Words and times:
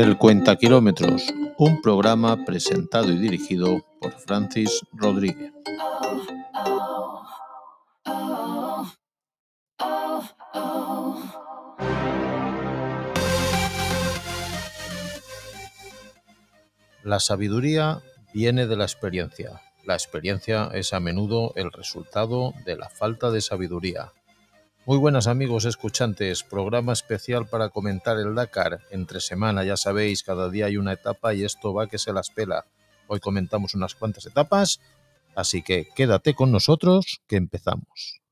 El 0.00 0.16
Cuenta 0.16 0.54
Kilómetros, 0.54 1.24
un 1.56 1.82
programa 1.82 2.44
presentado 2.44 3.10
y 3.10 3.18
dirigido 3.18 3.84
por 4.00 4.12
Francis 4.12 4.82
Rodríguez. 4.92 5.52
La 17.02 17.18
sabiduría 17.18 18.00
viene 18.32 18.68
de 18.68 18.76
la 18.76 18.84
experiencia. 18.84 19.60
La 19.84 19.94
experiencia 19.94 20.70
es 20.74 20.92
a 20.92 21.00
menudo 21.00 21.52
el 21.56 21.72
resultado 21.72 22.54
de 22.64 22.76
la 22.76 22.88
falta 22.88 23.32
de 23.32 23.40
sabiduría. 23.40 24.12
Muy 24.88 24.96
buenas 24.96 25.26
amigos 25.26 25.66
escuchantes, 25.66 26.42
programa 26.42 26.94
especial 26.94 27.46
para 27.46 27.68
comentar 27.68 28.16
el 28.16 28.34
Dakar. 28.34 28.80
Entre 28.90 29.20
semana, 29.20 29.62
ya 29.62 29.76
sabéis, 29.76 30.22
cada 30.22 30.48
día 30.48 30.64
hay 30.64 30.78
una 30.78 30.94
etapa 30.94 31.34
y 31.34 31.44
esto 31.44 31.74
va 31.74 31.88
que 31.88 31.98
se 31.98 32.10
las 32.10 32.30
pela. 32.30 32.64
Hoy 33.06 33.20
comentamos 33.20 33.74
unas 33.74 33.94
cuantas 33.94 34.24
etapas, 34.24 34.80
así 35.36 35.60
que 35.60 35.88
quédate 35.94 36.32
con 36.32 36.50
nosotros 36.50 37.20
que 37.26 37.36
empezamos. 37.36 38.22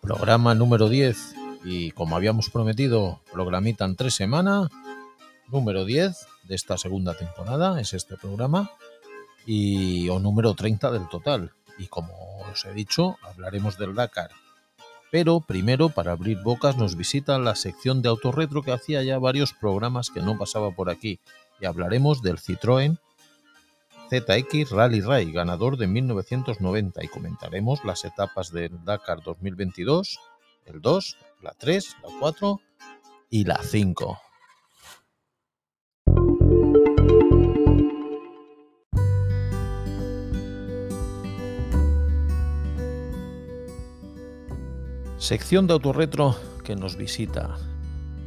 Programa 0.00 0.54
número 0.54 0.88
10 0.88 1.37
y 1.64 1.90
como 1.92 2.16
habíamos 2.16 2.50
prometido, 2.50 3.20
programita 3.32 3.84
en 3.84 3.96
tres 3.96 4.14
semanas, 4.14 4.68
número 5.48 5.84
10 5.84 6.16
de 6.44 6.54
esta 6.54 6.78
segunda 6.78 7.16
temporada 7.16 7.80
es 7.80 7.92
este 7.94 8.16
programa 8.16 8.70
y 9.46 10.08
o 10.08 10.18
número 10.18 10.54
30 10.54 10.90
del 10.90 11.08
total. 11.08 11.52
Y 11.78 11.86
como 11.86 12.12
os 12.50 12.64
he 12.64 12.72
dicho, 12.72 13.16
hablaremos 13.22 13.78
del 13.78 13.94
Dakar. 13.94 14.30
Pero 15.10 15.40
primero, 15.40 15.88
para 15.88 16.12
abrir 16.12 16.42
bocas, 16.42 16.76
nos 16.76 16.96
visita 16.96 17.38
la 17.38 17.54
sección 17.54 18.02
de 18.02 18.10
autorretro 18.10 18.62
que 18.62 18.72
hacía 18.72 19.02
ya 19.02 19.18
varios 19.18 19.54
programas 19.54 20.10
que 20.10 20.20
no 20.20 20.36
pasaba 20.36 20.70
por 20.72 20.90
aquí. 20.90 21.20
Y 21.60 21.66
hablaremos 21.66 22.20
del 22.20 22.38
Citroën 22.38 22.98
ZX 24.10 24.70
Rally 24.70 25.00
Ray, 25.00 25.32
ganador 25.32 25.76
de 25.76 25.86
1990, 25.86 27.04
y 27.04 27.08
comentaremos 27.08 27.84
las 27.84 28.04
etapas 28.04 28.50
del 28.50 28.84
Dakar 28.84 29.22
2022, 29.22 30.18
el 30.64 30.80
2, 30.80 31.16
la 31.40 31.52
3, 31.52 31.96
la 32.02 32.08
4 32.20 32.60
y 33.30 33.44
la 33.44 33.62
5. 33.62 34.18
Sección 45.18 45.66
de 45.66 45.74
autorretro 45.74 46.36
que 46.64 46.74
nos 46.74 46.96
visita. 46.96 47.56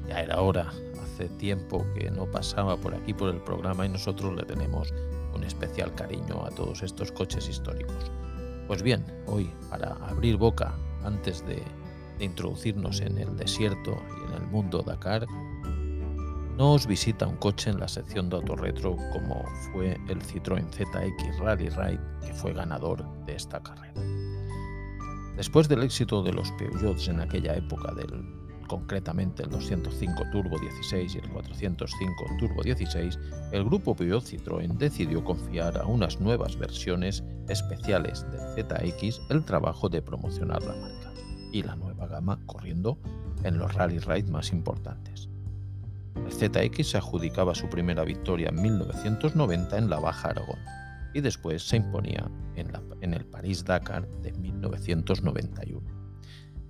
Ya 0.08 0.22
era 0.22 0.42
hora, 0.42 0.72
hace 1.02 1.30
tiempo 1.30 1.86
que 1.96 2.12
no 2.12 2.30
pasaba 2.30 2.78
por 2.78 2.94
aquí 2.94 3.14
por 3.14 3.30
el 3.30 3.42
programa 3.42 3.86
y 3.86 3.90
nosotros 3.90 4.36
le 4.36 4.44
tenemos 4.44 4.94
un 5.34 5.44
especial 5.44 5.96
cariño 5.96 6.46
a 6.46 6.52
todos 6.52 6.84
estos 6.84 7.12
coches 7.12 7.48
históricos. 7.50 8.12
Pues 8.68 8.84
bien, 8.84 9.04
hoy, 9.26 9.50
para 9.70 9.94
abrir 10.08 10.38
boca 10.38 10.76
antes 11.04 11.46
de 11.46 11.64
introducirnos 12.24 13.02
en 13.02 13.18
el 13.18 13.36
desierto 13.36 14.02
y 14.20 14.28
en 14.32 14.42
el 14.42 14.48
mundo 14.48 14.84
Dakar, 14.84 15.26
nos 16.58 16.86
visita 16.86 17.26
un 17.28 17.38
coche 17.38 17.72
en 17.72 17.80
la 17.80 17.88
sección 17.88 18.30
de 18.30 18.36
autorretro 18.36 18.96
como 19.14 19.44
fue 19.72 20.00
el 20.08 20.22
Citroën 20.22 20.70
ZX 20.70 21.40
Rally 21.40 21.70
Ride 21.70 22.00
que 22.26 22.34
fue 22.34 22.54
ganador 22.54 23.04
de 23.26 23.36
esta 23.36 23.62
carrera. 23.64 24.00
Después 25.36 25.68
del 25.68 25.82
éxito 25.84 26.22
de 26.22 26.34
los 26.34 26.52
Peugeots 26.52 27.08
en 27.08 27.20
aquella 27.22 27.56
época, 27.56 27.94
del, 27.94 28.24
concretamente 28.68 29.44
el 29.44 29.50
205 29.50 30.24
Turbo 30.32 30.60
16 30.60 31.16
y 31.16 31.18
el 31.18 31.30
405 31.30 32.26
Turbo 32.38 32.62
16, 32.62 33.20
el 33.54 33.64
grupo 33.64 33.96
Peugeot 33.96 34.24
Citroën 34.24 34.78
decidió 34.78 35.24
confiar 35.24 35.78
a 35.80 35.86
unas 35.86 36.20
nuevas 36.20 36.58
versiones 36.58 37.24
especiales 37.50 38.24
del 38.30 38.66
ZX 38.68 39.22
el 39.30 39.44
trabajo 39.46 39.90
de 39.90 40.02
promocionar 40.02 40.62
la 40.62 40.76
marca 40.76 41.01
y 41.52 41.64
la 41.64 41.76
nueva 41.76 42.08
gama 42.08 42.40
corriendo 42.46 42.98
en 43.44 43.58
los 43.58 43.74
rally 43.74 44.00
ride 44.00 44.32
más 44.32 44.52
importantes. 44.52 45.30
El 46.16 46.32
ZX 46.32 46.90
se 46.90 46.98
adjudicaba 46.98 47.56
su 47.56 47.70
primera 47.70 48.04
victoria 48.04 48.50
en 48.50 48.62
1990 48.62 49.78
en 49.78 49.90
la 49.90 50.00
Baja 50.00 50.30
Aragón 50.30 50.60
y 51.14 51.22
después 51.22 51.68
se 51.68 51.78
imponía 51.78 52.30
en, 52.56 52.72
en 53.02 53.14
el 53.14 53.26
París-Dakar 53.26 54.08
de 54.22 54.32
1991. 54.34 55.82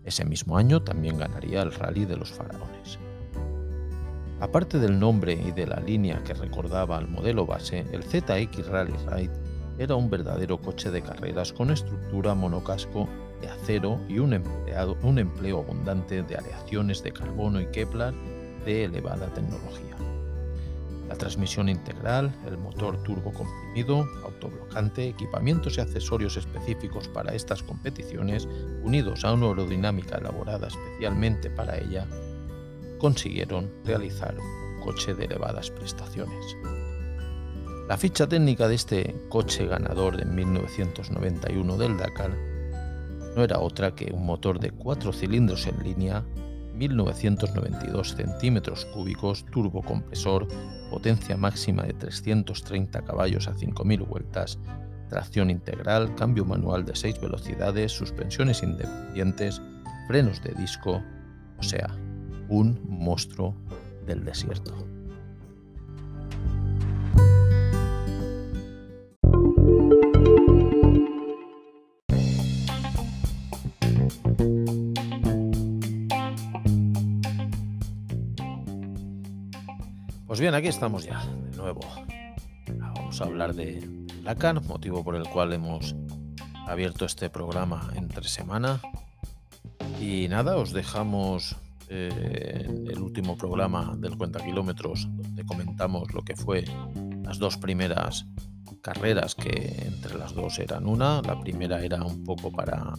Ese 0.04 0.26
mismo 0.26 0.58
año 0.58 0.82
también 0.82 1.18
ganaría 1.18 1.62
el 1.62 1.72
Rally 1.72 2.06
de 2.06 2.18
los 2.18 2.32
Faraones. 2.32 2.98
Aparte 4.40 4.80
del 4.80 5.00
nombre 5.00 5.34
y 5.34 5.52
de 5.52 5.68
la 5.68 5.80
línea 5.80 6.24
que 6.24 6.34
recordaba 6.34 6.98
al 6.98 7.08
modelo 7.08 7.46
base, 7.46 7.86
el 7.92 8.04
ZX 8.04 8.68
Rally 8.68 8.96
Ride 9.08 9.34
era 9.78 9.96
un 9.96 10.10
verdadero 10.10 10.60
coche 10.60 10.90
de 10.90 11.04
carreras 11.04 11.54
con 11.54 11.70
estructura 11.70 12.34
monocasco 12.34 13.08
de 13.42 13.50
acero 13.50 14.00
y 14.08 14.20
un, 14.20 14.34
empleo 14.34 15.60
abundante 15.60 16.24
de 16.24 16.36
aleaciones 16.36 17.04
de 17.04 17.12
carbono 17.12 17.60
y 17.60 17.66
Kevlar 17.68 18.14
de 18.66 18.86
elevada 18.86 19.28
tecnología. 19.34 19.96
La 21.10 21.18
transmisión 21.18 21.68
integral, 21.68 22.34
el 22.48 22.58
motor 22.58 23.04
turbo 23.04 23.34
comprimido, 23.34 24.08
autoblocante, 24.24 25.10
equipamientos 25.10 25.78
y 25.78 25.82
accesorios 25.82 26.38
específicos 26.38 27.10
para 27.10 27.36
estas 27.36 27.62
competiciones, 27.64 28.48
unidos 28.84 29.26
a 29.26 29.34
una 29.34 29.48
aerodinámica 29.48 30.20
elaborada 30.20 30.68
especialmente 30.68 31.50
para 31.50 31.78
ella, 31.78 32.08
consiguieron 32.98 33.70
realizar 33.84 34.38
un 34.38 34.82
coche 34.82 35.14
de 35.14 35.26
elevadas 35.26 35.70
prestaciones. 35.70 36.56
La 37.90 37.98
ficha 37.98 38.26
técnica 38.26 38.70
de 38.70 38.76
este 38.76 39.16
coche 39.28 39.68
ganador 39.68 40.22
en 40.22 40.34
1991 40.34 41.78
del 41.78 41.98
Dakar 41.98 42.51
no 43.36 43.44
era 43.44 43.60
otra 43.60 43.96
que 43.96 44.12
un 44.14 44.26
motor 44.26 44.60
de 44.60 44.72
4 44.72 45.14
cilindros 45.14 45.68
en 45.68 45.84
línea, 45.84 46.26
1992 46.76 48.16
centímetros 48.16 48.86
cúbicos, 48.86 49.46
turbocompresor, 49.46 50.48
potencia 50.90 51.38
máxima 51.38 51.84
de 51.84 51.94
330 51.94 53.02
caballos 53.04 53.48
a 53.48 53.54
5.000 53.54 54.08
vueltas, 54.08 54.60
tracción 55.10 55.50
integral, 55.50 56.16
cambio 56.16 56.46
manual 56.46 56.86
de 56.86 56.96
6 56.96 57.22
velocidades, 57.22 57.92
suspensiones 57.92 58.64
independientes, 58.64 59.62
frenos 60.08 60.42
de 60.42 60.54
disco, 60.54 61.04
o 61.60 61.64
sea, 61.64 61.88
un 62.50 62.82
monstruo 62.88 63.56
del 64.06 64.24
desierto. 64.26 64.74
Bien, 80.42 80.56
aquí 80.56 80.70
estamos 80.70 81.04
ya, 81.04 81.24
de 81.52 81.56
nuevo. 81.56 81.82
Vamos 82.76 83.22
a 83.22 83.26
hablar 83.26 83.54
de 83.54 83.88
Dakar, 84.24 84.60
motivo 84.64 85.04
por 85.04 85.16
el 85.16 85.30
cual 85.30 85.54
hemos 85.54 85.96
abierto 86.66 87.06
este 87.06 87.30
programa 87.30 87.92
entre 87.96 88.28
semana. 88.28 88.82
Y 90.00 90.28
nada, 90.30 90.58
os 90.58 90.74
dejamos 90.74 91.56
eh, 91.90 92.66
el 92.90 93.00
último 93.00 93.38
programa 93.38 93.96
del 94.00 94.18
Cuenta 94.18 94.44
Kilómetros, 94.44 95.08
donde 95.12 95.46
comentamos 95.46 96.12
lo 96.12 96.24
que 96.24 96.36
fue 96.36 96.66
las 97.24 97.38
dos 97.38 97.58
primeras 97.58 98.26
carreras, 98.82 99.36
que 99.36 99.84
entre 99.86 100.18
las 100.18 100.34
dos 100.34 100.58
eran 100.58 100.88
una. 100.88 101.22
La 101.22 101.40
primera 101.40 101.84
era 101.84 102.04
un 102.04 102.24
poco 102.24 102.52
para 102.52 102.96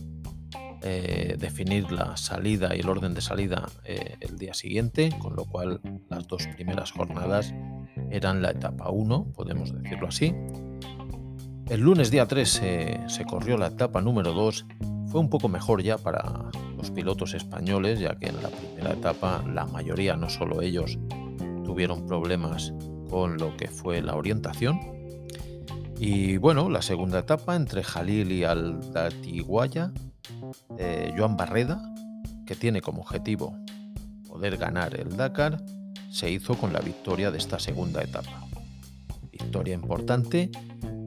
eh, 0.82 1.36
definir 1.38 1.90
la 1.92 2.16
salida 2.16 2.74
y 2.74 2.80
el 2.80 2.88
orden 2.88 3.14
de 3.14 3.20
salida 3.20 3.68
eh, 3.84 4.16
el 4.20 4.38
día 4.38 4.54
siguiente, 4.54 5.10
con 5.18 5.36
lo 5.36 5.44
cual 5.44 5.80
las 6.08 6.26
dos 6.26 6.46
primeras 6.48 6.92
jornadas 6.92 7.54
eran 8.10 8.42
la 8.42 8.50
etapa 8.50 8.90
1, 8.90 9.32
podemos 9.34 9.72
decirlo 9.72 10.08
así. 10.08 10.34
El 11.68 11.80
lunes 11.80 12.10
día 12.10 12.26
3 12.26 12.62
se 13.06 13.24
corrió 13.24 13.56
la 13.56 13.68
etapa 13.68 14.00
número 14.00 14.32
2, 14.32 14.66
fue 15.06 15.20
un 15.20 15.28
poco 15.28 15.48
mejor 15.48 15.82
ya 15.82 15.98
para 15.98 16.50
los 16.76 16.90
pilotos 16.90 17.34
españoles, 17.34 18.00
ya 18.00 18.16
que 18.16 18.28
en 18.28 18.42
la 18.42 18.48
primera 18.48 18.92
etapa 18.92 19.44
la 19.46 19.66
mayoría, 19.66 20.16
no 20.16 20.30
solo 20.30 20.62
ellos, 20.62 20.98
tuvieron 21.64 22.06
problemas 22.06 22.72
con 23.10 23.36
lo 23.36 23.56
que 23.56 23.68
fue 23.68 24.00
la 24.00 24.16
orientación. 24.16 24.80
Y 25.98 26.38
bueno, 26.38 26.70
la 26.70 26.82
segunda 26.82 27.20
etapa 27.20 27.54
entre 27.56 27.84
Jalil 27.84 28.32
y 28.32 28.44
Aldatiguaya 28.44 29.92
eh, 30.78 31.12
Joan 31.16 31.36
Barreda, 31.36 31.82
que 32.46 32.54
tiene 32.54 32.80
como 32.80 33.02
objetivo 33.02 33.56
poder 34.28 34.56
ganar 34.56 34.98
el 34.98 35.16
Dakar, 35.16 35.62
se 36.10 36.30
hizo 36.30 36.56
con 36.56 36.72
la 36.72 36.80
victoria 36.80 37.30
de 37.30 37.38
esta 37.38 37.58
segunda 37.58 38.02
etapa. 38.02 38.46
victoria 39.30 39.74
importante 39.74 40.50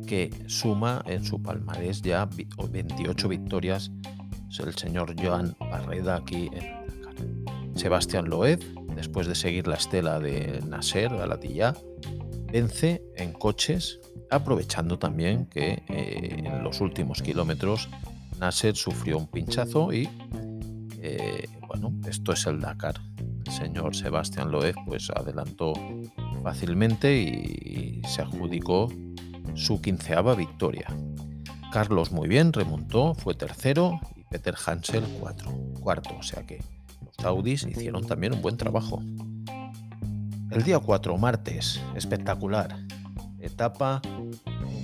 que 0.07 0.30
suma 0.47 1.03
en 1.06 1.24
su 1.24 1.42
palmarés 1.42 2.01
ya 2.01 2.27
28 2.27 3.27
victorias 3.30 3.92
el 4.63 4.75
señor 4.75 5.15
Joan 5.21 5.56
Barreda 5.59 6.15
aquí 6.15 6.50
en 6.53 7.01
Dakar. 7.01 7.75
Sebastián 7.75 8.30
Loeb, 8.30 8.59
después 8.95 9.27
de 9.27 9.36
seguir 9.36 9.68
la 9.68 9.75
estela 9.75 10.19
de 10.19 10.62
Nasser 10.68 11.09
Galatilla, 11.09 11.75
vence 12.51 13.03
en 13.18 13.33
coches, 13.33 14.00
aprovechando 14.30 14.97
también 14.97 15.45
que 15.47 15.83
eh, 15.89 16.44
en 16.45 16.63
los 16.63 16.80
últimos 16.80 17.21
kilómetros 17.21 17.89
Nasser 18.39 18.75
sufrió 18.75 19.17
un 19.17 19.27
pinchazo 19.27 19.93
y 19.93 20.09
eh, 21.01 21.47
bueno, 21.67 21.93
esto 22.07 22.33
es 22.33 22.45
el 22.47 22.59
Dakar. 22.59 22.95
El 23.45 23.51
señor 23.51 23.95
Sebastián 23.95 24.51
Loeb 24.51 24.75
pues 24.85 25.09
adelantó 25.09 25.73
fácilmente 26.43 27.15
y, 27.17 28.01
se 28.07 28.21
adjudicó 28.21 28.91
su 29.55 29.81
quinceava 29.81 30.35
victoria. 30.35 30.87
Carlos 31.71 32.11
muy 32.11 32.27
bien, 32.27 32.53
remontó, 32.53 33.15
fue 33.15 33.33
tercero 33.33 33.99
y 34.15 34.23
Peter 34.23 34.55
Hansel 34.65 35.03
cuarto, 35.81 36.15
o 36.17 36.23
sea 36.23 36.45
que 36.45 36.63
los 37.01 37.25
Audis 37.25 37.63
hicieron 37.63 38.05
también 38.05 38.33
un 38.33 38.41
buen 38.41 38.57
trabajo. 38.57 39.01
El 40.51 40.63
día 40.63 40.79
4, 40.79 41.17
martes, 41.17 41.81
espectacular. 41.95 42.77
Etapa 43.39 44.01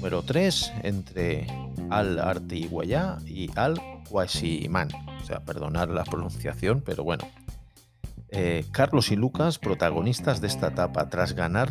número 0.01 0.24
3 0.24 0.74
entre 0.81 1.45
Al 1.92 2.18
Artigüeyá 2.18 3.19
y 3.24 3.51
Al 3.56 3.80
Quasiman. 4.09 4.88
O 5.21 5.24
sea, 5.24 5.45
perdonar 5.45 5.89
la 5.89 6.03
pronunciación, 6.03 6.81
pero 6.83 7.03
bueno. 7.03 7.27
Eh, 8.30 8.65
Carlos 8.71 9.12
y 9.12 9.15
Lucas, 9.15 9.59
protagonistas 9.59 10.42
de 10.42 10.48
esta 10.48 10.69
etapa, 10.69 11.07
tras 11.09 11.33
ganar 11.33 11.69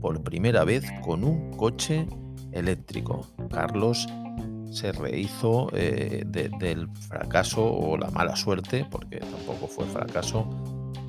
por 0.00 0.22
primera 0.22 0.64
vez 0.64 0.86
con 1.04 1.22
un 1.22 1.50
coche 1.50 2.08
eléctrico. 2.52 3.26
Carlos 3.50 4.08
se 4.70 4.92
rehizo 4.92 5.68
eh, 5.74 6.24
del 6.24 6.88
fracaso 7.08 7.62
o 7.62 7.98
la 7.98 8.10
mala 8.10 8.36
suerte, 8.36 8.86
porque 8.90 9.18
tampoco 9.18 9.66
fue 9.66 9.84
fracaso, 9.84 10.48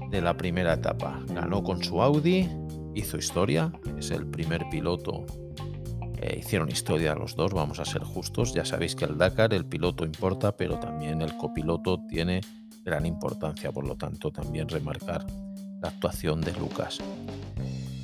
de 0.10 0.20
la 0.20 0.36
primera 0.36 0.74
etapa. 0.74 1.18
Ganó 1.30 1.64
con 1.64 1.82
su 1.82 2.02
Audi, 2.02 2.50
hizo 2.94 3.16
historia, 3.16 3.72
es 3.98 4.12
el 4.12 4.28
primer 4.28 4.66
piloto. 4.70 5.26
Eh, 6.20 6.40
hicieron 6.40 6.70
historia 6.70 7.14
los 7.14 7.36
dos, 7.36 7.54
vamos 7.54 7.80
a 7.80 7.86
ser 7.86 8.04
justos. 8.04 8.54
Ya 8.54 8.66
sabéis 8.66 8.96
que 8.96 9.06
el 9.06 9.18
Dakar, 9.18 9.54
el 9.54 9.66
piloto 9.66 10.06
importa, 10.06 10.56
pero 10.56 10.80
también 10.80 11.22
el 11.22 11.38
copiloto 11.38 12.02
tiene 12.10 12.42
gran 12.84 13.06
importancia, 13.06 13.72
por 13.72 13.88
lo 13.88 13.96
tanto 13.96 14.32
también 14.32 14.68
remarcar 14.68 15.26
la 15.82 15.90
actuación 15.90 16.42
de 16.42 16.54
Lucas. 16.54 17.00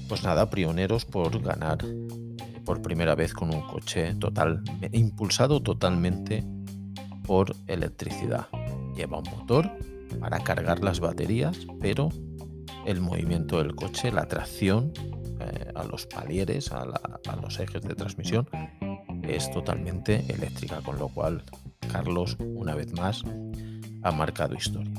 Pues 0.07 0.23
nada, 0.23 0.49
pioneros 0.49 1.05
por 1.05 1.41
ganar 1.41 1.79
eh, 1.83 2.59
por 2.63 2.81
primera 2.81 3.15
vez 3.15 3.33
con 3.33 3.53
un 3.53 3.61
coche 3.61 4.13
total, 4.15 4.63
impulsado 4.91 5.61
totalmente 5.61 6.43
por 7.23 7.55
electricidad. 7.67 8.47
Lleva 8.95 9.19
un 9.19 9.29
motor 9.37 9.71
para 10.19 10.39
cargar 10.39 10.83
las 10.83 10.99
baterías, 10.99 11.57
pero 11.81 12.09
el 12.85 13.01
movimiento 13.01 13.57
del 13.57 13.75
coche, 13.75 14.11
la 14.11 14.27
tracción 14.27 14.93
eh, 15.43 15.71
a 15.75 15.83
los 15.83 16.05
palieres, 16.05 16.71
a, 16.71 16.85
los 17.41 17.59
ejes 17.59 17.81
de 17.81 17.95
transmisión, 17.95 18.47
es 19.23 19.51
totalmente 19.51 20.23
eléctrica, 20.27 20.81
con 20.81 20.97
lo 20.99 21.09
cual 21.09 21.43
Carlos, 21.91 22.37
una 22.39 22.75
vez 22.75 22.91
más, 22.93 23.23
ha 24.03 24.11
marcado 24.11 24.55
historia. 24.55 24.93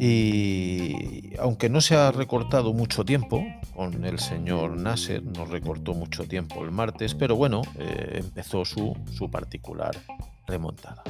Y 0.00 1.34
aunque 1.38 1.68
no 1.68 1.80
se 1.80 1.96
ha 1.96 2.12
recortado 2.12 2.72
mucho 2.72 3.04
tiempo, 3.04 3.44
con 3.74 4.04
el 4.04 4.18
señor 4.18 4.76
Nasser 4.76 5.24
no 5.24 5.44
recortó 5.44 5.94
mucho 5.94 6.24
tiempo 6.24 6.64
el 6.64 6.70
martes, 6.70 7.14
pero 7.14 7.36
bueno, 7.36 7.62
eh, 7.78 8.20
empezó 8.22 8.64
su, 8.64 8.96
su 9.12 9.30
particular 9.30 9.96
remontada. 10.46 11.02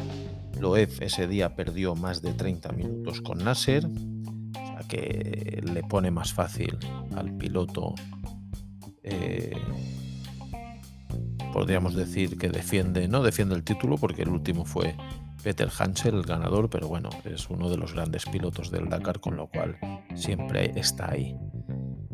Loeb 0.59 0.91
ese 1.01 1.29
día 1.29 1.55
perdió 1.55 1.95
más 1.95 2.23
de 2.23 2.33
30 2.33 2.73
minutos 2.73 3.21
con 3.21 3.39
Nasser, 3.39 3.87
que 4.89 5.63
le 5.63 5.83
pone 5.83 6.11
más 6.11 6.33
fácil 6.33 6.77
al 7.17 7.37
piloto, 7.37 7.95
eh, 9.03 9.57
podríamos 11.53 11.95
decir 11.95 12.37
que 12.39 12.49
defiende, 12.49 13.09
no 13.09 13.23
defiende 13.23 13.55
el 13.55 13.65
título 13.65 13.97
porque 13.97 14.23
el 14.23 14.29
último 14.29 14.65
fue 14.65 14.97
Peter 15.43 15.69
Hansel, 15.79 16.17
el 16.17 16.23
ganador, 16.23 16.69
pero 16.69 16.89
bueno, 16.89 17.11
es 17.25 17.49
uno 17.49 17.71
de 17.71 17.77
los 17.77 17.95
grandes 17.95 18.27
pilotos 18.27 18.71
del 18.71 18.89
Dakar, 18.89 19.21
con 19.21 19.37
lo 19.37 19.47
cual 19.49 19.79
siempre 20.15 20.73
está 20.79 21.13
ahí. 21.13 21.37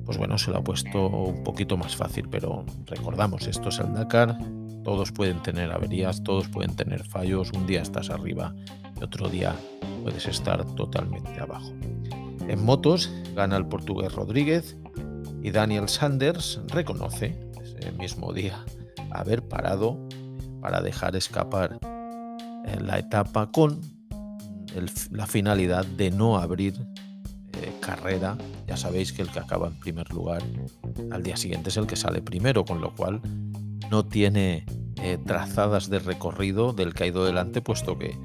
Pues 0.04 0.18
bueno, 0.18 0.36
se 0.36 0.50
lo 0.50 0.58
ha 0.58 0.64
puesto 0.64 1.08
un 1.08 1.42
poquito 1.42 1.76
más 1.76 1.96
fácil, 1.96 2.28
pero 2.28 2.66
recordamos, 2.84 3.46
esto 3.46 3.70
es 3.70 3.78
el 3.78 3.94
Dakar, 3.94 4.38
todos 4.84 5.12
pueden 5.12 5.42
tener 5.42 5.72
averías, 5.72 6.22
todos 6.22 6.48
pueden 6.48 6.76
tener 6.76 7.04
fallos. 7.04 7.50
Un 7.52 7.66
día 7.66 7.80
estás 7.80 8.10
arriba 8.10 8.54
y 9.00 9.02
otro 9.02 9.28
día 9.28 9.56
puedes 10.02 10.26
estar 10.26 10.62
totalmente 10.74 11.40
abajo. 11.40 11.72
En 12.48 12.64
motos 12.64 13.10
gana 13.34 13.56
el 13.56 13.66
portugués 13.66 14.12
Rodríguez 14.12 14.76
y 15.42 15.50
Daniel 15.50 15.88
Sanders 15.88 16.60
reconoce 16.68 17.38
ese 17.62 17.92
mismo 17.92 18.32
día 18.32 18.64
haber 19.10 19.42
parado 19.46 19.98
para 20.60 20.80
dejar 20.82 21.16
escapar 21.16 21.78
en 22.64 22.86
la 22.86 22.98
etapa 22.98 23.50
con 23.50 23.80
la 25.10 25.26
finalidad 25.26 25.86
de 25.86 26.10
no 26.10 26.36
abrir 26.36 26.74
eh, 27.52 27.72
carrera. 27.80 28.36
Ya 28.66 28.76
sabéis 28.76 29.12
que 29.12 29.22
el 29.22 29.30
que 29.30 29.38
acaba 29.38 29.68
en 29.68 29.78
primer 29.78 30.10
lugar 30.12 30.42
al 31.10 31.22
día 31.22 31.36
siguiente 31.36 31.68
es 31.68 31.76
el 31.76 31.86
que 31.86 31.96
sale 31.96 32.22
primero, 32.22 32.64
con 32.64 32.80
lo 32.80 32.94
cual 32.94 33.20
no 33.90 34.04
tiene 34.04 34.66
eh, 34.96 35.18
trazadas 35.24 35.88
de 35.90 35.98
recorrido 35.98 36.72
del 36.72 36.94
que 36.94 37.04
ha 37.04 37.06
ido 37.06 37.24
delante, 37.24 37.60
puesto 37.60 37.98
que, 37.98 38.18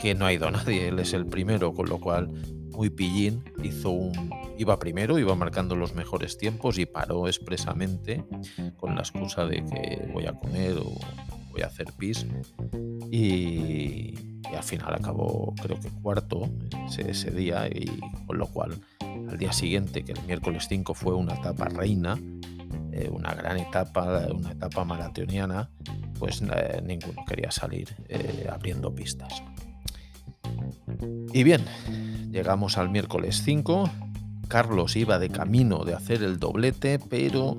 que 0.00 0.14
no 0.14 0.26
ha 0.26 0.32
ido 0.32 0.50
nadie. 0.50 0.88
Él 0.88 0.98
es 0.98 1.12
el 1.12 1.26
primero, 1.26 1.74
con 1.74 1.88
lo 1.88 2.00
cual 2.00 2.30
muy 2.72 2.90
pillín, 2.90 3.44
hizo 3.62 3.90
un, 3.90 4.30
iba 4.58 4.78
primero, 4.78 5.18
iba 5.18 5.34
marcando 5.34 5.76
los 5.76 5.94
mejores 5.94 6.38
tiempos 6.38 6.78
y 6.78 6.86
paró 6.86 7.28
expresamente 7.28 8.24
con 8.76 8.94
la 8.94 9.02
excusa 9.02 9.46
de 9.46 9.64
que 9.64 10.08
voy 10.12 10.26
a 10.26 10.32
comer 10.32 10.78
o 10.78 10.92
voy 11.50 11.62
a 11.62 11.66
hacer 11.66 11.92
pis. 11.98 12.26
Y, 13.10 14.14
al 14.54 14.62
final 14.62 14.92
acabó 14.92 15.54
creo 15.62 15.80
que 15.80 15.88
cuarto 16.02 16.42
ese, 16.86 17.10
ese, 17.10 17.30
día 17.30 17.68
y 17.68 17.86
con 18.26 18.36
lo 18.36 18.46
cual 18.46 18.78
al 19.00 19.38
día 19.38 19.50
siguiente, 19.50 20.04
que 20.04 20.12
el 20.12 20.22
miércoles 20.26 20.66
5 20.68 20.92
fue 20.92 21.14
una 21.14 21.34
etapa 21.34 21.68
reina, 21.70 22.18
eh, 22.92 23.08
una 23.10 23.32
gran 23.32 23.58
etapa, 23.58 24.26
una 24.30 24.52
etapa 24.52 24.84
maratoniana, 24.84 25.70
pues 26.18 26.42
eh, 26.42 26.82
ninguno 26.84 27.24
quería 27.26 27.50
salir 27.50 27.88
eh, 28.08 28.46
abriendo 28.52 28.94
pistas. 28.94 29.42
Y 31.32 31.42
bien, 31.42 31.64
llegamos 32.32 32.78
al 32.78 32.90
miércoles 32.90 33.42
5. 33.44 33.88
Carlos 34.48 34.96
iba 34.96 35.18
de 35.18 35.28
camino 35.28 35.84
de 35.84 35.94
hacer 35.94 36.22
el 36.22 36.38
doblete, 36.38 36.98
pero 36.98 37.56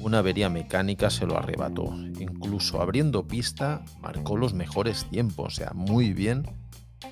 una 0.00 0.18
avería 0.18 0.48
mecánica 0.48 1.10
se 1.10 1.26
lo 1.26 1.36
arrebató. 1.36 1.92
Incluso 2.20 2.80
abriendo 2.80 3.26
pista 3.26 3.82
marcó 4.00 4.36
los 4.36 4.54
mejores 4.54 5.06
tiempos, 5.06 5.54
o 5.54 5.56
sea, 5.56 5.72
muy 5.74 6.12
bien 6.12 6.44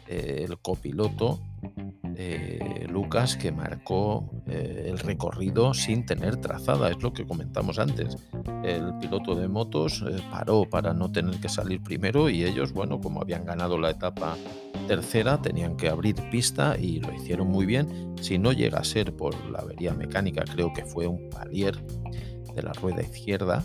el 0.08 0.58
copiloto 0.58 1.40
eh, 2.16 2.86
Lucas 2.88 3.36
que 3.36 3.52
marcó 3.52 4.30
eh, 4.46 4.86
el 4.88 4.98
recorrido 4.98 5.72
sin 5.74 6.04
tener 6.04 6.36
trazada, 6.36 6.90
es 6.90 7.02
lo 7.02 7.12
que 7.12 7.26
comentamos 7.26 7.78
antes. 7.78 8.16
El 8.62 8.98
piloto 9.00 9.34
de 9.34 9.48
motos 9.48 10.04
eh, 10.06 10.16
paró 10.30 10.64
para 10.68 10.92
no 10.92 11.10
tener 11.10 11.40
que 11.40 11.48
salir 11.48 11.82
primero 11.82 12.28
y 12.28 12.44
ellos, 12.44 12.72
bueno, 12.72 13.00
como 13.00 13.22
habían 13.22 13.44
ganado 13.44 13.78
la 13.78 13.90
etapa 13.90 14.36
tercera, 14.82 15.40
tenían 15.40 15.76
que 15.76 15.88
abrir 15.88 16.16
pista 16.30 16.76
y 16.78 17.00
lo 17.00 17.12
hicieron 17.12 17.48
muy 17.48 17.66
bien. 17.66 18.14
Si 18.20 18.38
no 18.38 18.52
llega 18.52 18.78
a 18.78 18.84
ser 18.84 19.14
por 19.14 19.34
la 19.50 19.60
avería 19.60 19.94
mecánica, 19.94 20.44
creo 20.44 20.72
que 20.72 20.84
fue 20.84 21.06
un 21.06 21.28
palier 21.30 21.76
de 22.54 22.62
la 22.62 22.72
rueda 22.72 23.02
izquierda, 23.02 23.64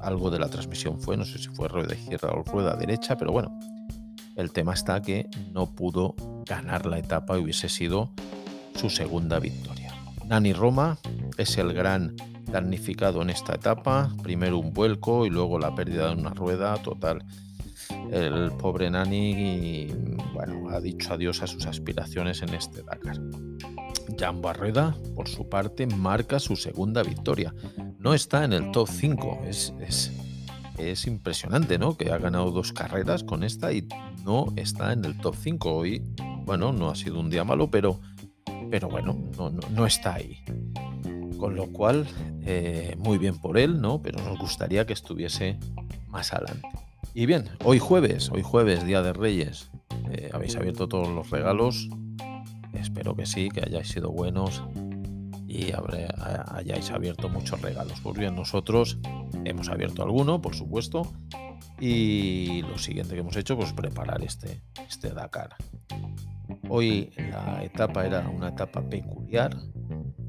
algo 0.00 0.30
de 0.30 0.38
la 0.38 0.48
transmisión 0.48 1.00
fue, 1.00 1.16
no 1.16 1.24
sé 1.24 1.38
si 1.38 1.48
fue 1.48 1.68
rueda 1.68 1.94
izquierda 1.94 2.28
o 2.32 2.42
rueda 2.42 2.76
derecha, 2.76 3.16
pero 3.16 3.32
bueno, 3.32 3.58
el 4.36 4.52
tema 4.52 4.74
está 4.74 5.00
que 5.00 5.28
no 5.52 5.74
pudo 5.74 6.14
ganar 6.46 6.86
la 6.86 6.98
etapa 6.98 7.38
y 7.38 7.42
hubiese 7.42 7.68
sido 7.68 8.12
su 8.74 8.90
segunda 8.90 9.38
victoria. 9.38 9.94
Nani 10.26 10.52
Roma 10.52 10.98
es 11.38 11.56
el 11.58 11.72
gran 11.72 12.16
damnificado 12.50 13.22
en 13.22 13.30
esta 13.30 13.54
etapa. 13.54 14.10
Primero 14.22 14.58
un 14.58 14.72
vuelco 14.72 15.26
y 15.26 15.30
luego 15.30 15.58
la 15.58 15.74
pérdida 15.74 16.08
de 16.08 16.14
una 16.14 16.30
rueda 16.30 16.74
total. 16.76 17.24
El 18.10 18.52
pobre 18.52 18.90
Nani 18.90 19.88
bueno, 20.34 20.68
ha 20.70 20.80
dicho 20.80 21.14
adiós 21.14 21.42
a 21.42 21.46
sus 21.46 21.66
aspiraciones 21.66 22.42
en 22.42 22.54
este 22.54 22.82
Dakar. 22.82 23.20
Jan 24.18 24.42
Barreda, 24.42 24.96
por 25.14 25.28
su 25.28 25.48
parte, 25.48 25.86
marca 25.86 26.38
su 26.38 26.56
segunda 26.56 27.02
victoria. 27.02 27.54
No 27.98 28.14
está 28.14 28.44
en 28.44 28.52
el 28.52 28.70
top 28.72 28.88
5. 28.88 29.42
Es, 29.46 29.72
es, 29.80 30.12
es 30.78 31.06
impresionante, 31.06 31.78
¿no? 31.78 31.96
Que 31.96 32.10
ha 32.12 32.18
ganado 32.18 32.50
dos 32.50 32.72
carreras 32.72 33.24
con 33.24 33.44
esta 33.44 33.72
y 33.72 33.86
no 34.24 34.46
está 34.56 34.92
en 34.92 35.04
el 35.04 35.16
top 35.18 35.36
5. 35.40 35.72
Hoy, 35.72 36.02
bueno, 36.44 36.72
no 36.72 36.90
ha 36.90 36.94
sido 36.94 37.20
un 37.20 37.30
día 37.30 37.44
malo, 37.44 37.70
pero, 37.70 38.00
pero 38.70 38.88
bueno, 38.88 39.16
no, 39.38 39.50
no, 39.50 39.86
está 39.86 40.14
ahí. 40.14 40.38
Con 41.38 41.54
lo 41.54 41.72
cual, 41.72 42.06
eh, 42.42 42.96
muy 42.98 43.18
bien 43.18 43.38
por 43.38 43.58
él, 43.58 43.80
¿no? 43.80 44.02
Pero 44.02 44.22
nos 44.22 44.38
gustaría 44.38 44.86
que 44.86 44.92
estuviese 44.92 45.58
más 46.08 46.32
adelante. 46.32 46.68
Y 47.16 47.26
bien, 47.26 47.44
hoy 47.62 47.78
jueves, 47.78 48.28
hoy 48.32 48.42
jueves, 48.42 48.84
Día 48.84 49.00
de 49.00 49.12
Reyes, 49.12 49.70
eh, 50.10 50.30
¿habéis 50.32 50.56
abierto 50.56 50.88
todos 50.88 51.08
los 51.08 51.30
regalos? 51.30 51.88
Espero 52.72 53.14
que 53.14 53.24
sí, 53.24 53.50
que 53.50 53.60
hayáis 53.60 53.86
sido 53.86 54.10
buenos 54.10 54.64
y 55.46 55.70
hayáis 55.72 56.90
abierto 56.90 57.28
muchos 57.28 57.60
regalos. 57.62 58.00
Pues 58.02 58.18
bien, 58.18 58.34
nosotros 58.34 58.98
hemos 59.44 59.68
abierto 59.68 60.02
alguno, 60.02 60.42
por 60.42 60.56
supuesto, 60.56 61.02
y 61.78 62.62
lo 62.62 62.78
siguiente 62.78 63.14
que 63.14 63.20
hemos 63.20 63.36
hecho, 63.36 63.56
pues 63.56 63.72
preparar 63.72 64.20
este, 64.24 64.60
este 64.88 65.10
Dakar. 65.10 65.54
Hoy 66.68 67.12
la 67.16 67.62
etapa 67.62 68.04
era 68.04 68.28
una 68.28 68.48
etapa 68.48 68.82
peculiar, 68.82 69.56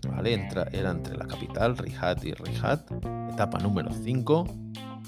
¿vale? 0.07 0.33
era 0.71 0.91
entre 0.91 1.17
la 1.17 1.25
capital, 1.25 1.79
Riyadh 1.79 2.23
y 2.25 2.33
Riyadh, 2.33 2.85
etapa 3.33 3.57
número 3.57 3.91
5. 3.91 4.45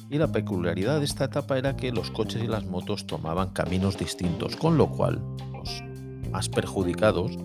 Y 0.10 0.18
la 0.18 0.32
peculiaridad 0.32 1.00
de 1.00 1.06
esta 1.06 1.26
etapa 1.26 1.58
era 1.58 1.76
que 1.76 1.92
los 1.92 2.12
coches 2.12 2.42
y 2.42 2.48
las 2.48 2.66
motos 2.66 3.08
tomaban 3.08 3.50
caminos 3.50 3.98
distintos, 3.98 4.56
con 4.56 4.78
lo 4.78 4.90
cual 4.90 5.22
los 5.54 5.84
más 6.32 6.48
perjudicados, 6.48 7.38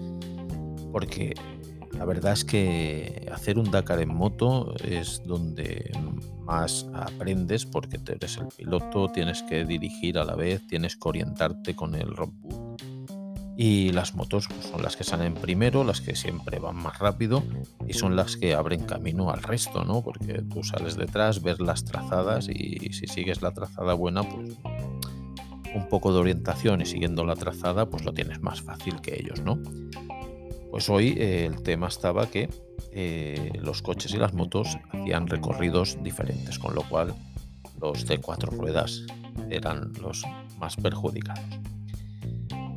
porque 0.93 1.35
la 1.99 2.05
verdad 2.05 2.33
es 2.33 2.45
que 2.45 3.29
hacer 3.33 3.59
un 3.59 3.71
Dakar 3.71 4.01
en 4.01 4.15
moto 4.15 4.75
es 4.85 5.23
donde 5.25 5.91
más 6.45 6.87
aprendes 6.95 7.67
porque 7.67 7.99
eres 8.07 8.39
el 8.39 8.47
piloto, 8.57 9.09
tienes 9.09 9.43
que 9.43 9.65
dirigir 9.65 10.19
a 10.19 10.25
la 10.25 10.35
vez, 10.35 10.67
tienes 10.67 10.97
que 10.97 11.09
orientarte 11.09 11.75
con 11.75 11.95
el 11.95 12.15
roadbook. 12.15 12.62
Y 13.65 13.93
las 13.93 14.17
motos 14.17 14.49
son 14.73 14.83
las 14.83 14.97
que 14.97 15.05
salen 15.05 15.35
primero, 15.35 15.85
las 15.85 16.01
que 16.01 16.17
siempre 16.17 16.59
van 16.59 16.75
más 16.75 16.99
rápido 16.99 17.45
y 17.87 17.93
son 17.93 18.17
las 18.17 18.37
que 18.37 18.55
abren 18.55 18.87
camino 18.87 19.31
al 19.31 19.41
resto, 19.41 19.85
¿no? 19.85 20.03
Porque 20.03 20.43
tú 20.43 20.65
sales 20.65 20.97
detrás, 20.97 21.43
ves 21.43 21.61
las 21.61 21.85
trazadas 21.85 22.49
y 22.49 22.93
si 22.93 23.07
sigues 23.07 23.41
la 23.41 23.53
trazada 23.53 23.95
buena, 23.95 24.25
pues 24.25 24.57
un 25.77 25.89
poco 25.89 26.13
de 26.13 26.19
orientación 26.19 26.81
y 26.81 26.87
siguiendo 26.87 27.25
la 27.25 27.37
trazada, 27.37 27.89
pues 27.89 28.05
lo 28.05 28.13
tienes 28.13 28.41
más 28.41 28.63
fácil 28.63 29.01
que 29.01 29.15
ellos, 29.15 29.41
¿no? 29.43 29.61
Pues 30.73 30.91
hoy 30.91 31.15
eh, 31.17 31.47
el 31.47 31.63
tema 31.63 31.87
estaba 31.87 32.27
que 32.27 32.51
eh, 32.91 33.53
los 33.61 33.81
coches 33.81 34.13
y 34.13 34.17
las 34.17 34.35
motos 34.35 34.77
hacían 34.91 35.29
recorridos 35.29 36.03
diferentes, 36.03 36.59
con 36.59 36.75
lo 36.75 36.83
cual 36.83 37.15
los 37.81 38.09
de 38.09 38.19
cuatro 38.19 38.51
ruedas 38.51 39.07
eran 39.51 39.93
los 40.03 40.25
más 40.59 40.75
perjudicados. 40.75 41.72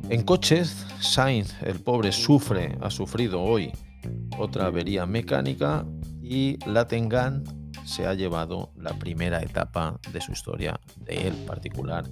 En 0.08 0.22
coches, 0.22 0.86
Sainz, 1.00 1.60
el 1.62 1.80
pobre, 1.80 2.12
sufre, 2.12 2.78
ha 2.80 2.90
sufrido 2.90 3.42
hoy 3.42 3.72
otra 4.38 4.66
avería 4.66 5.04
mecánica 5.04 5.84
y 6.22 6.58
Latengan 6.64 7.42
se 7.84 8.06
ha 8.06 8.14
llevado 8.14 8.72
la 8.76 8.96
primera 8.98 9.42
etapa 9.42 9.98
de 10.12 10.20
su 10.20 10.30
historia 10.30 10.78
de 11.00 11.26
él 11.26 11.34
particular 11.46 12.04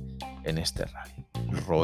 en 0.43 0.59
este 0.59 0.87
rally. 0.87 1.25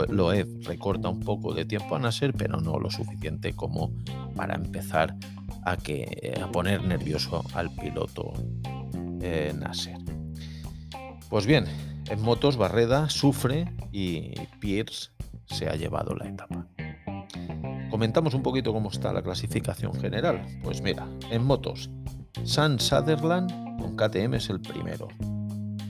Loeb 0.08 0.48
recorta 0.64 1.08
un 1.08 1.20
poco 1.20 1.54
de 1.54 1.64
tiempo 1.64 1.94
a 1.94 2.00
Nasser, 2.00 2.32
pero 2.32 2.60
no 2.60 2.80
lo 2.80 2.90
suficiente 2.90 3.52
como 3.52 3.92
para 4.34 4.56
empezar 4.56 5.14
a, 5.64 5.76
que, 5.76 6.34
a 6.42 6.50
poner 6.50 6.82
nervioso 6.82 7.44
al 7.54 7.70
piloto 7.76 8.32
eh, 9.20 9.54
Nasser. 9.56 9.98
Pues 11.28 11.46
bien, 11.46 11.66
en 12.08 12.20
motos 12.20 12.56
Barreda 12.56 13.08
sufre 13.08 13.72
y 13.92 14.34
Pierce 14.58 15.12
se 15.50 15.68
ha 15.68 15.74
llevado 15.74 16.14
la 16.14 16.28
etapa. 16.28 16.66
Comentamos 17.90 18.34
un 18.34 18.42
poquito 18.42 18.72
cómo 18.72 18.90
está 18.90 19.12
la 19.12 19.22
clasificación 19.22 19.94
general. 19.94 20.46
Pues 20.62 20.80
mira, 20.80 21.06
en 21.30 21.44
motos, 21.44 21.90
San 22.44 22.78
Sutherland 22.78 23.50
con 23.78 23.96
KTM 23.96 24.34
es 24.34 24.48
el 24.48 24.60
primero. 24.60 25.08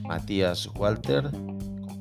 Matías 0.03 0.67
Walter 0.75 1.31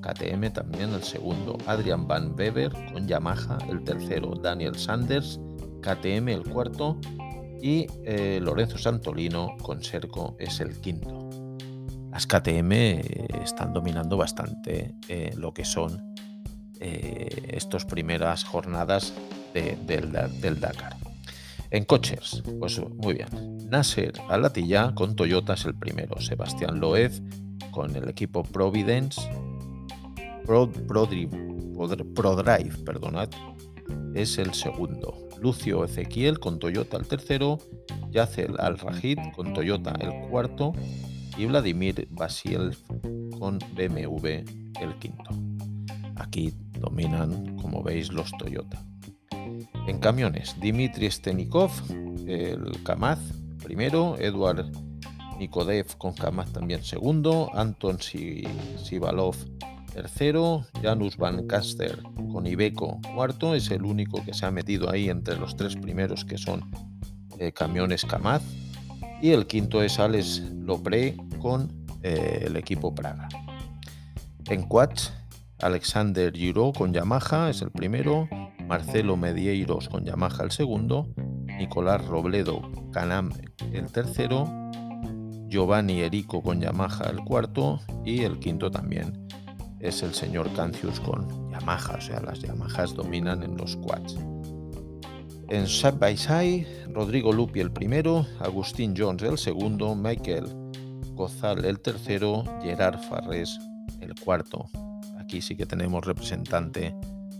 KTM 0.00 0.50
también 0.52 0.92
el 0.94 1.02
segundo, 1.02 1.58
Adrian 1.66 2.06
Van 2.06 2.34
Weber 2.36 2.72
con 2.92 3.06
Yamaha 3.06 3.58
el 3.68 3.84
tercero, 3.84 4.34
Daniel 4.34 4.76
Sanders, 4.76 5.40
KTM 5.82 6.28
el 6.28 6.44
cuarto 6.44 6.98
y 7.62 7.86
eh, 8.04 8.40
Lorenzo 8.42 8.78
Santolino 8.78 9.56
con 9.62 9.82
Serco 9.82 10.36
es 10.38 10.60
el 10.60 10.80
quinto. 10.80 11.28
Las 12.10 12.26
KTM 12.26 12.72
eh, 12.72 13.28
están 13.44 13.72
dominando 13.72 14.16
bastante 14.16 14.94
eh, 15.08 15.32
lo 15.36 15.52
que 15.52 15.64
son 15.64 16.09
estas 16.80 17.84
primeras 17.84 18.44
jornadas 18.44 19.12
del, 19.54 20.12
del, 20.40 20.60
Dakar. 20.60 20.96
En 21.70 21.84
coches, 21.84 22.42
pues 22.58 22.80
muy 22.80 23.14
bien. 23.14 23.28
Nasser 23.68 24.12
Alatilla 24.28 24.92
con 24.94 25.14
Toyota 25.14 25.54
es 25.54 25.64
el 25.66 25.74
primero, 25.74 26.20
Sebastián 26.20 26.80
Loeb 26.80 27.12
con 27.70 27.94
el 27.94 28.08
equipo 28.08 28.42
Providence 28.42 29.20
ProDrive, 30.44 31.30
perdonad, 32.84 33.28
es 34.14 34.38
el 34.38 34.54
segundo. 34.54 35.14
Lucio 35.40 35.84
Ezequiel 35.84 36.38
con 36.38 36.58
Toyota 36.58 36.96
el 36.96 37.06
tercero, 37.06 37.58
Yacel 38.10 38.56
Al-Rajid 38.58 39.18
con 39.34 39.54
Toyota 39.54 39.94
el 40.00 40.28
cuarto 40.28 40.72
y 41.38 41.46
Vladimir 41.46 42.06
Basil 42.10 42.76
con 43.38 43.58
BMW 43.74 44.26
el 44.80 44.94
quinto. 44.98 45.30
Aquí 46.16 46.52
dominan, 46.80 47.56
como 47.58 47.82
veis, 47.82 48.12
los 48.12 48.30
Toyota. 48.38 48.82
En 49.86 49.98
camiones, 49.98 50.56
Dimitri 50.60 51.10
Stenikov, 51.10 51.70
el 52.26 52.82
Kamaz 52.82 53.20
primero, 53.62 54.16
Eduard 54.18 54.66
Nikodev 55.38 55.96
con 55.96 56.12
Kamaz 56.12 56.52
también 56.52 56.84
segundo, 56.84 57.50
Anton 57.54 57.98
Sivalov 58.00 59.36
Tercero, 59.92 60.66
Janus 60.82 61.16
Van 61.16 61.46
Caster 61.46 62.00
con 62.32 62.46
Ibeco. 62.46 63.00
Cuarto, 63.14 63.54
es 63.54 63.70
el 63.70 63.84
único 63.84 64.24
que 64.24 64.34
se 64.34 64.46
ha 64.46 64.50
metido 64.50 64.90
ahí 64.90 65.08
entre 65.08 65.36
los 65.36 65.56
tres 65.56 65.76
primeros 65.76 66.24
que 66.24 66.38
son 66.38 66.70
eh, 67.38 67.52
camiones 67.52 68.04
Kamaz. 68.04 68.42
Y 69.20 69.30
el 69.30 69.46
quinto 69.46 69.82
es 69.82 69.98
Alex 69.98 70.42
Lopré 70.54 71.16
con 71.40 71.68
eh, 72.02 72.44
el 72.46 72.56
equipo 72.56 72.94
Praga. 72.94 73.28
En 74.46 74.62
quads, 74.62 75.12
Alexander 75.62 76.32
Giro 76.32 76.72
con 76.72 76.92
Yamaha 76.92 77.50
es 77.50 77.62
el 77.62 77.70
primero, 77.70 78.28
Marcelo 78.66 79.16
Medieiros 79.16 79.88
con 79.88 80.04
Yamaha 80.04 80.44
el 80.44 80.50
segundo, 80.50 81.08
Nicolás 81.58 82.04
Robledo 82.06 82.62
Canam 82.92 83.30
el 83.72 83.90
tercero, 83.92 84.48
Giovanni 85.48 86.00
Erico 86.00 86.42
con 86.42 86.60
Yamaha 86.60 87.10
el 87.10 87.18
cuarto 87.24 87.80
y 88.04 88.22
el 88.22 88.38
quinto 88.38 88.70
también 88.70 89.26
es 89.80 90.02
el 90.02 90.14
señor 90.14 90.52
Cancius 90.54 91.00
con 91.00 91.50
Yamaha, 91.50 91.96
o 91.96 92.00
sea, 92.00 92.20
las 92.20 92.40
Yamahas 92.40 92.94
dominan 92.94 93.42
en 93.42 93.56
los 93.56 93.76
quads. 93.76 94.16
En 95.48 95.66
Side 95.66 95.98
by 95.98 96.16
Side, 96.16 96.86
Rodrigo 96.92 97.32
Lupi 97.32 97.60
el 97.60 97.72
primero, 97.72 98.26
Agustín 98.38 98.94
Jones 98.96 99.22
el 99.22 99.36
segundo, 99.36 99.94
Michael 99.94 100.46
Gozal 101.14 101.64
el 101.64 101.80
tercero, 101.80 102.44
Gerard 102.62 102.98
Farrés 103.08 103.58
el 104.00 104.14
cuarto. 104.14 104.70
Aquí 105.30 105.42
sí 105.42 105.54
que 105.54 105.64
tenemos 105.64 106.04
representante 106.04 106.92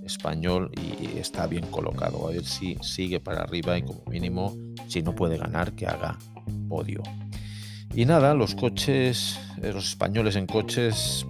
español 0.04 0.70
y 0.80 1.18
está 1.18 1.48
bien 1.48 1.66
colocado. 1.66 2.28
A 2.28 2.30
ver 2.30 2.44
si 2.44 2.76
sigue 2.82 3.18
para 3.18 3.42
arriba 3.42 3.76
y 3.76 3.82
como 3.82 4.04
mínimo, 4.08 4.56
si 4.86 5.02
no 5.02 5.12
puede 5.12 5.36
ganar, 5.36 5.72
que 5.72 5.88
haga 5.88 6.16
podio. 6.68 7.02
Y 7.92 8.04
nada, 8.04 8.32
los 8.34 8.54
coches, 8.54 9.40
eh, 9.60 9.72
los 9.72 9.88
españoles 9.88 10.36
en 10.36 10.46
coches 10.46 11.26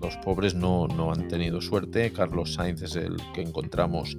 los 0.00 0.16
pobres 0.16 0.56
no, 0.56 0.88
han 1.12 1.28
tenido 1.28 1.60
suerte. 1.60 2.12
Carlos 2.12 2.54
Sainz 2.54 2.82
es 2.82 2.96
el 2.96 3.18
que 3.32 3.42
encontramos 3.42 4.18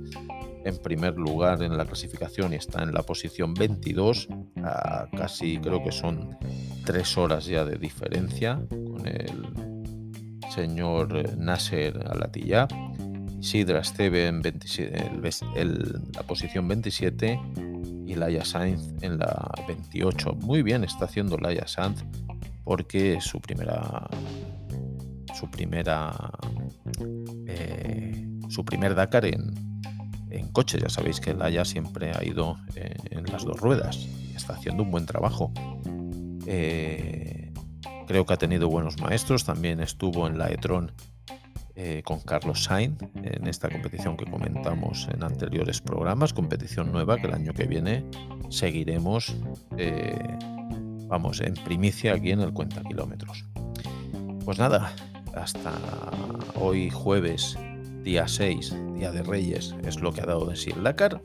en 0.64 0.78
primer 0.78 1.18
lugar 1.18 1.62
en 1.64 1.76
la 1.76 1.84
clasificación 1.84 2.54
y 2.54 2.56
está 2.56 2.82
en 2.82 2.94
la 2.94 3.02
posición 3.02 3.54
22, 3.54 4.30
a 4.64 5.10
casi 5.18 5.58
creo 5.58 5.84
que 5.84 5.92
son 5.92 6.38
tres 6.86 7.18
horas 7.18 7.46
ya 7.46 7.66
de 7.66 7.76
diferencia 7.76 8.62
con 8.70 9.06
el 9.06 9.73
señor 10.54 11.38
Nasser 11.38 12.00
Alatilla. 12.10 12.68
Sidra 13.42 13.80
Esteve 13.80 14.28
en 14.28 14.42
la 16.14 16.24
posición 16.24 16.68
27 16.68 17.40
y 18.06 18.16
Laia 18.16 18.46
Sainz 18.46 18.94
en 19.02 19.18
la 19.18 19.52
28. 19.68 20.34
Muy 20.42 20.62
bien 20.62 20.84
está 20.84 21.06
haciendo 21.06 21.38
Laia 21.38 21.68
Sainz 21.68 22.04
porque 22.64 23.20
su 23.20 23.42
primera 23.42 24.08
su 25.34 25.50
primera 25.50 26.32
eh, 27.48 28.28
su 28.50 28.64
primer 28.64 28.96
Dakar 28.96 29.26
en, 29.26 29.54
en 30.30 30.48
coche. 30.50 30.78
Ya 30.80 30.90
sabéis 30.90 31.20
que 31.20 31.34
Laia 31.34 31.66
siempre 31.66 32.12
ha 32.12 32.24
ido 32.24 32.58
eh, 32.76 32.96
en 33.10 33.26
las 33.26 33.44
dos 33.44 33.60
ruedas 33.60 33.98
y 33.98 34.36
está 34.36 34.54
haciendo 34.54 34.84
un 34.84 34.92
buen 34.92 35.06
trabajo. 35.06 35.52
Eh, 36.46 37.43
creo 38.08 38.26
que 38.26 38.34
ha 38.34 38.38
tenido 38.38 38.70
buenos 38.70 39.00
maestros. 39.00 39.46
También 39.46 39.80
estuvo 39.80 40.28
en 40.28 40.38
la 40.38 40.50
e-tron 40.52 40.92
eh, 41.76 42.04
con 42.06 42.20
Carlos 42.20 42.66
Sainz 42.66 43.02
en 43.16 43.48
esta 43.48 43.68
competición 43.70 44.16
que 44.16 44.26
comentamos 44.26 45.10
en 45.12 45.24
anteriores 45.24 45.82
programas, 45.82 46.32
competición 46.32 46.92
nueva 46.92 47.18
que 47.18 47.26
el 47.26 47.34
año 47.34 47.54
que 47.54 47.66
viene 47.66 48.06
seguiremos, 48.50 49.36
eh, 49.78 50.38
vamos, 51.08 51.42
en 51.42 51.56
primicia 51.56 52.14
aquí 52.14 52.30
en 52.30 52.42
el 52.42 52.54
Cuenta 52.54 52.84
Kilómetros. 52.84 53.46
Pues 54.46 54.60
nada, 54.60 54.94
hasta 55.36 55.72
hoy 56.56 56.92
jueves, 56.92 57.58
día 58.04 58.28
6, 58.28 58.76
día 58.94 59.12
de 59.12 59.24
Reyes, 59.24 59.76
es 59.84 60.00
lo 60.00 60.14
que 60.14 60.22
ha 60.22 60.26
dado 60.26 60.46
de 60.46 60.56
sí 60.56 60.70
el 60.76 60.84
Dakar. 60.84 61.24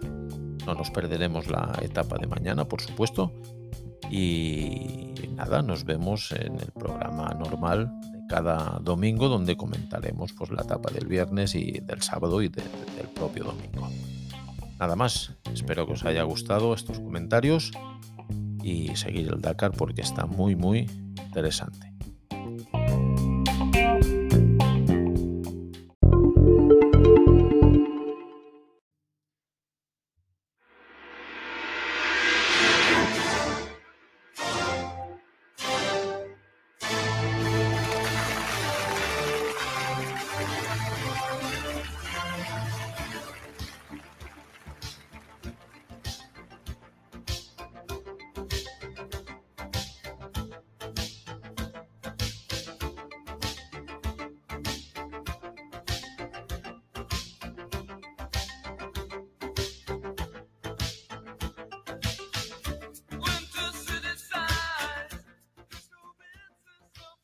No 0.65 0.75
nos 0.75 0.91
perderemos 0.91 1.51
la 1.51 1.79
etapa 1.83 2.17
de 2.17 2.27
mañana, 2.27 2.67
por 2.67 2.81
supuesto. 2.81 3.35
Y 4.11 5.13
nada, 5.35 5.63
nos 5.63 5.85
vemos 5.85 6.33
en 6.33 6.55
el 6.55 6.73
programa 6.73 7.29
normal 7.39 7.91
cada 8.29 8.79
domingo 8.81 9.29
donde 9.29 9.57
comentaremos 9.57 10.33
pues, 10.35 10.51
la 10.51 10.63
etapa 10.63 10.91
del 10.91 11.07
viernes 11.07 11.55
y 11.55 11.81
del 11.81 12.03
sábado 12.03 12.43
y 12.43 12.49
del 12.49 13.09
propio 13.15 13.45
domingo. 13.45 13.89
Nada 14.79 14.95
más, 14.95 15.33
espero 15.53 15.87
que 15.87 15.95
os 15.95 16.05
haya 16.05 16.23
gustado 16.23 16.75
estos 16.75 17.01
comentarios 17.01 17.73
y 18.63 18.95
seguir 18.97 19.29
el 19.33 19.41
Dakar 19.41 19.73
porque 19.73 20.03
está 20.03 20.27
muy 20.27 20.55
muy 20.55 20.87
interesante. 21.25 21.98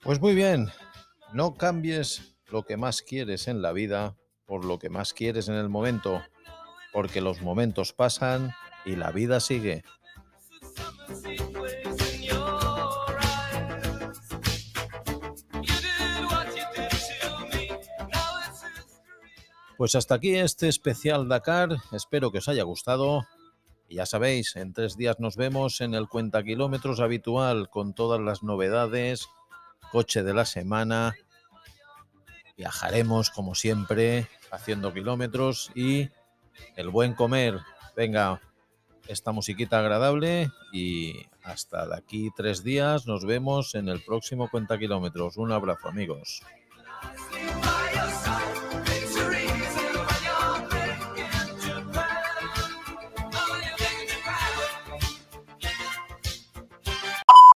Pues 0.04 0.20
muy 0.20 0.34
bien, 0.34 0.68
no 1.32 1.54
cambies 1.54 2.36
lo 2.50 2.64
que 2.64 2.76
más 2.76 3.00
quieres 3.00 3.48
en 3.48 3.62
la 3.62 3.72
vida 3.72 4.16
por 4.44 4.66
lo 4.66 4.78
que 4.78 4.90
más 4.90 5.14
quieres 5.14 5.48
en 5.48 5.54
el 5.54 5.70
momento, 5.70 6.22
porque 6.92 7.22
los 7.22 7.40
momentos 7.40 7.94
pasan 7.94 8.52
y 8.84 8.96
la 8.96 9.10
vida 9.12 9.40
sigue. 9.40 9.82
Pues 19.78 19.94
hasta 19.94 20.16
aquí 20.16 20.34
este 20.34 20.68
especial 20.68 21.28
Dakar, 21.28 21.78
espero 21.92 22.30
que 22.30 22.38
os 22.38 22.48
haya 22.48 22.62
gustado. 22.62 23.26
Y 23.88 23.96
ya 23.96 24.06
sabéis, 24.06 24.54
en 24.56 24.74
tres 24.74 24.98
días 24.98 25.18
nos 25.18 25.36
vemos 25.36 25.80
en 25.80 25.94
el 25.94 26.08
cuenta 26.08 26.42
kilómetros 26.42 27.00
habitual 27.00 27.70
con 27.70 27.94
todas 27.94 28.20
las 28.20 28.42
novedades 28.42 29.28
coche 29.94 30.24
de 30.24 30.34
la 30.34 30.44
semana. 30.44 31.14
Viajaremos 32.56 33.30
como 33.30 33.54
siempre, 33.54 34.26
haciendo 34.50 34.92
kilómetros 34.92 35.70
y 35.76 36.08
el 36.74 36.88
buen 36.88 37.14
comer. 37.14 37.60
Venga, 37.94 38.40
esta 39.06 39.30
musiquita 39.30 39.78
agradable 39.78 40.50
y 40.72 41.12
hasta 41.44 41.86
de 41.86 41.94
aquí 41.96 42.30
tres 42.36 42.64
días 42.64 43.06
nos 43.06 43.24
vemos 43.24 43.76
en 43.76 43.88
el 43.88 44.02
próximo 44.02 44.50
Cuenta 44.50 44.80
Kilómetros. 44.80 45.36
Un 45.36 45.52
abrazo 45.52 45.86
amigos. 45.86 46.42